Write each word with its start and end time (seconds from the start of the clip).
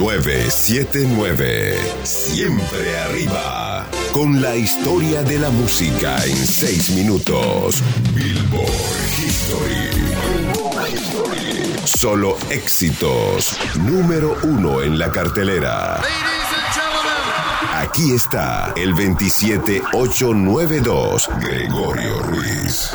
979. 0.00 1.78
Siempre 2.04 2.98
arriba. 3.00 3.86
Con 4.12 4.40
la 4.40 4.56
historia 4.56 5.22
de 5.22 5.38
la 5.38 5.50
música 5.50 6.16
en 6.24 6.38
seis 6.38 6.88
minutos. 6.88 7.82
Billboard 8.14 8.70
History. 9.18 9.90
Solo 11.84 12.38
éxitos. 12.48 13.58
Número 13.76 14.38
uno 14.44 14.80
en 14.80 14.98
la 14.98 15.12
cartelera. 15.12 16.00
Aquí 17.74 18.14
está 18.14 18.72
el 18.76 18.94
27892, 18.94 21.28
Gregorio 21.42 22.20
Ruiz. 22.20 22.94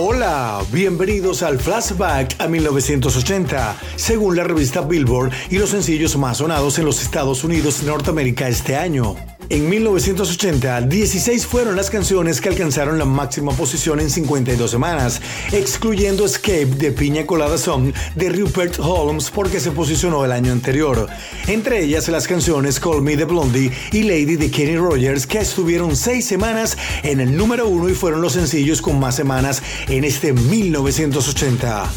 Hola, 0.00 0.64
bienvenidos 0.70 1.42
al 1.42 1.58
flashback 1.58 2.36
a 2.40 2.46
1980, 2.46 3.76
según 3.96 4.36
la 4.36 4.44
revista 4.44 4.80
Billboard 4.80 5.32
y 5.50 5.58
los 5.58 5.70
sencillos 5.70 6.16
más 6.16 6.36
sonados 6.36 6.78
en 6.78 6.84
los 6.84 7.02
Estados 7.02 7.42
Unidos 7.42 7.82
y 7.82 7.86
Norteamérica 7.86 8.46
este 8.46 8.76
año. 8.76 9.16
En 9.50 9.66
1980, 9.66 10.82
16 10.82 11.46
fueron 11.46 11.74
las 11.74 11.88
canciones 11.88 12.38
que 12.38 12.50
alcanzaron 12.50 12.98
la 12.98 13.06
máxima 13.06 13.52
posición 13.52 13.98
en 13.98 14.10
52 14.10 14.70
semanas, 14.70 15.22
excluyendo 15.52 16.26
Escape 16.26 16.66
de 16.66 16.92
Piña 16.92 17.24
Colada 17.24 17.56
Song 17.56 17.94
de 18.14 18.28
Rupert 18.28 18.78
Holmes 18.78 19.30
porque 19.30 19.58
se 19.58 19.70
posicionó 19.70 20.22
el 20.26 20.32
año 20.32 20.52
anterior. 20.52 21.08
Entre 21.46 21.82
ellas 21.82 22.08
las 22.08 22.28
canciones 22.28 22.78
Call 22.78 23.00
Me 23.00 23.16
de 23.16 23.24
Blondie 23.24 23.72
y 23.90 24.02
Lady 24.02 24.36
de 24.36 24.50
Kenny 24.50 24.76
Rogers 24.76 25.26
que 25.26 25.38
estuvieron 25.38 25.96
6 25.96 26.26
semanas 26.26 26.76
en 27.02 27.20
el 27.20 27.34
número 27.34 27.68
1 27.68 27.88
y 27.88 27.94
fueron 27.94 28.20
los 28.20 28.34
sencillos 28.34 28.82
con 28.82 29.00
más 29.00 29.16
semanas 29.16 29.62
en 29.88 30.04
este 30.04 30.34
1980. 30.34 31.90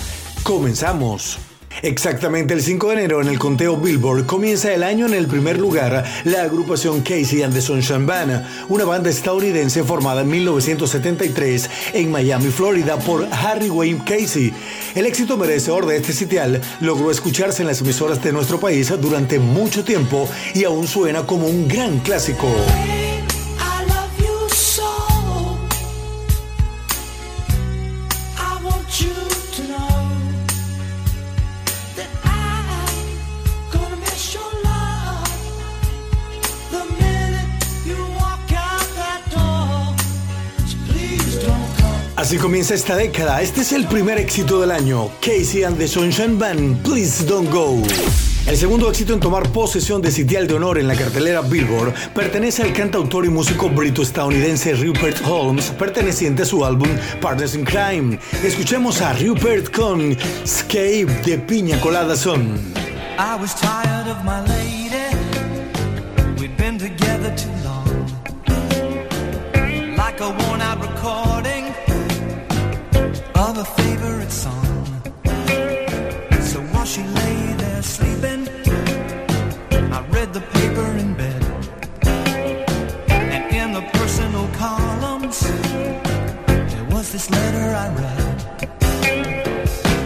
Comenzamos. 0.44 1.51
Exactamente 1.82 2.54
el 2.54 2.62
5 2.62 2.88
de 2.90 2.94
enero 2.94 3.22
en 3.22 3.28
el 3.28 3.40
conteo 3.40 3.78
Billboard 3.78 4.26
comienza 4.26 4.74
el 4.74 4.84
año 4.84 5.08
en 5.08 5.14
el 5.14 5.28
primer 5.28 5.58
lugar 5.58 6.04
la 6.26 6.44
agrupación 6.44 7.02
Casey 7.02 7.42
and 7.42 7.54
the 7.54 7.62
una 8.70 8.86
banda 8.86 9.10
estadounidense 9.10 9.84
formada 9.84 10.22
en 10.22 10.30
1973 10.30 11.70
en 11.94 12.12
Miami, 12.12 12.50
Florida 12.50 12.98
por 12.98 13.28
Harry 13.32 13.70
Wayne 13.70 14.04
Casey. 14.06 14.54
El 14.96 15.06
éxito 15.06 15.38
merecedor 15.38 15.86
de 15.86 15.98
este 15.98 16.14
sitial 16.14 16.62
logró 16.82 17.10
escucharse 17.12 17.62
en 17.62 17.68
las 17.68 17.82
emisoras 17.82 18.22
de 18.22 18.32
nuestro 18.32 18.60
país 18.60 18.94
durante 19.02 19.40
mucho 19.40 19.84
tiempo 19.84 20.30
y 20.54 20.64
aún 20.64 20.88
suena 20.88 21.26
como 21.26 21.48
un 21.48 21.68
gran 21.68 22.00
clásico. 22.00 22.48
Así 42.22 42.38
comienza 42.38 42.76
esta 42.76 42.96
década. 42.96 43.42
Este 43.42 43.62
es 43.62 43.72
el 43.72 43.88
primer 43.88 44.20
éxito 44.20 44.62
del 44.62 44.70
año. 44.70 45.10
Casey 45.22 45.64
and 45.64 45.76
the 45.80 45.88
Sunshine 45.88 46.38
Band, 46.38 46.84
Please 46.84 47.26
Don't 47.26 47.52
Go. 47.52 47.82
El 48.46 48.56
segundo 48.56 48.92
éxito 48.92 49.16
en 49.16 49.20
tomar 49.20 49.52
posesión 49.52 50.04
de 50.04 50.12
sitial 50.12 50.46
de 50.46 50.54
honor 50.54 50.78
en 50.78 50.88
la 50.88 50.94
cartelera 50.94 51.42
Billboard 51.42 51.96
pertenece 52.14 52.62
al 52.62 52.74
cantautor 52.74 53.26
y 53.26 53.30
músico 53.30 53.72
brito-estadounidense 53.72 54.74
Rupert 54.76 55.20
Holmes, 55.26 55.72
perteneciente 55.72 56.44
a 56.44 56.46
su 56.46 56.64
álbum 56.64 56.90
Partners 57.22 57.56
in 57.56 57.66
Crime. 57.66 58.20
Escuchemos 58.44 59.02
a 59.02 59.14
Rupert 59.14 59.76
con 59.76 60.16
Escape 60.44 61.08
de 61.26 61.40
Piña 61.40 61.82
Colada 61.82 62.16
Son. 62.16 62.56
I 63.18 63.36
was 63.42 63.56
tired 63.56 64.08
of 64.08 64.24
my 64.24 64.42
lady. 64.48 65.16
We've 66.40 66.56
been 66.56 66.78
together 66.78 67.34
too 67.36 67.50
long. 67.64 68.06
Like 69.98 70.22
a 70.22 70.26
out 70.26 70.82
recording. 70.82 71.91
Of 73.52 73.58
a 73.58 73.66
favorite 73.82 74.32
song. 74.32 74.86
So 76.52 76.60
while 76.72 76.86
she 76.86 77.04
lay 77.04 77.54
there 77.62 77.82
sleeping, 77.82 78.48
I 79.98 80.00
read 80.16 80.32
the 80.32 80.44
paper 80.56 80.88
in 81.04 81.14
bed. 81.22 81.44
And 83.10 83.44
in 83.54 83.74
the 83.74 83.84
personal 84.00 84.48
columns, 84.58 85.40
there 86.72 86.88
was 86.92 87.12
this 87.12 87.30
letter 87.30 87.68
I 87.86 87.88
read. 88.02 88.38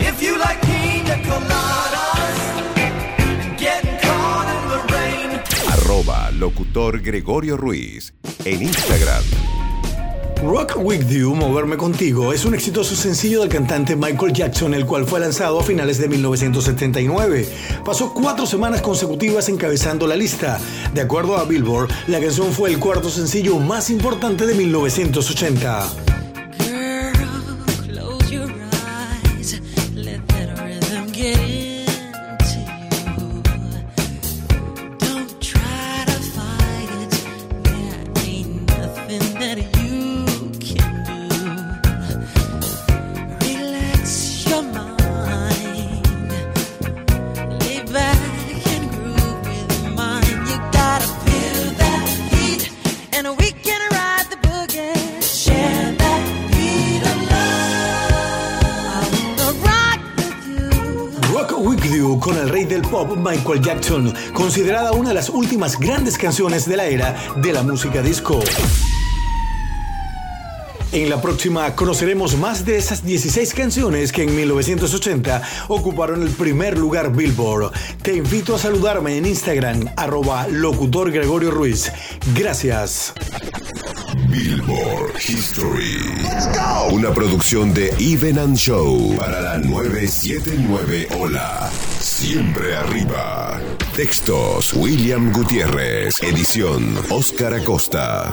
If 0.09 0.23
you 0.23 0.39
like 0.39 0.59
pina 0.61 1.17
coladas 1.27 2.39
and 3.43 3.57
getting 3.59 3.97
caught 4.05 4.47
in 4.57 4.63
the 4.73 4.81
rain. 4.93 5.29
Arroba 5.75 6.31
locutor 6.31 6.99
Gregorio 6.99 7.57
Ruiz 7.57 8.13
en 8.43 8.61
Instagram 8.63 9.54
Rock 10.43 10.75
With 10.77 11.07
You, 11.07 11.33
Moverme 11.33 11.77
Contigo, 11.77 12.33
es 12.33 12.45
un 12.45 12.53
exitoso 12.53 12.95
sencillo 12.95 13.41
del 13.41 13.49
cantante 13.49 13.95
Michael 13.95 14.33
Jackson, 14.33 14.73
el 14.73 14.85
cual 14.85 15.05
fue 15.05 15.19
lanzado 15.19 15.59
a 15.59 15.63
finales 15.63 15.97
de 15.97 16.07
1979. 16.07 17.47
Pasó 17.83 18.13
cuatro 18.13 18.45
semanas 18.45 18.81
consecutivas 18.81 19.49
encabezando 19.49 20.07
la 20.07 20.15
lista. 20.15 20.59
De 20.93 21.01
acuerdo 21.01 21.37
a 21.37 21.45
Billboard, 21.45 21.89
la 22.07 22.19
canción 22.19 22.51
fue 22.51 22.69
el 22.69 22.79
cuarto 22.79 23.09
sencillo 23.09 23.57
más 23.59 23.89
importante 23.89 24.45
de 24.45 24.55
1980. 24.55 26.14
Pop 62.89 63.15
Michael 63.17 63.61
Jackson, 63.61 64.13
considerada 64.33 64.91
una 64.91 65.09
de 65.09 65.15
las 65.15 65.29
últimas 65.29 65.79
grandes 65.79 66.17
canciones 66.17 66.67
de 66.67 66.77
la 66.77 66.85
era 66.85 67.15
de 67.37 67.53
la 67.53 67.63
música 67.63 68.01
disco. 68.01 68.41
En 70.91 71.09
la 71.09 71.21
próxima 71.21 71.75
conoceremos 71.75 72.37
más 72.37 72.65
de 72.65 72.77
esas 72.77 73.03
16 73.03 73.53
canciones 73.53 74.11
que 74.11 74.23
en 74.23 74.35
1980 74.35 75.41
ocuparon 75.67 76.21
el 76.21 76.29
primer 76.29 76.77
lugar 76.77 77.11
Billboard. 77.11 77.71
Te 78.01 78.15
invito 78.15 78.55
a 78.55 78.59
saludarme 78.59 79.17
en 79.17 79.25
Instagram, 79.25 79.89
arroba 79.97 80.47
locutor 80.47 81.11
Gregorio 81.11 81.51
Ruiz. 81.51 81.91
Gracias. 82.33 83.13
Billboard 84.27 85.15
History. 85.17 85.97
Una 86.91 87.13
producción 87.13 87.73
de 87.73 87.93
Even 87.99 88.39
and 88.39 88.57
Show 88.57 89.15
para 89.17 89.41
la 89.41 89.57
979 89.57 91.07
Hola. 91.19 91.69
Siempre 91.99 92.75
arriba. 92.75 93.59
Textos 93.95 94.73
William 94.73 95.31
Gutiérrez. 95.31 96.21
Edición 96.23 96.97
Oscar 97.09 97.53
Acosta. 97.53 98.31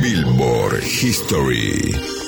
Billboard 0.00 0.82
History. 0.82 2.25